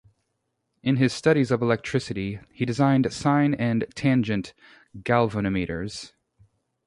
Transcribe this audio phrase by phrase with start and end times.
[0.81, 4.55] In his studies of electricity, he designed sine and tangent
[5.03, 6.13] galvanometers.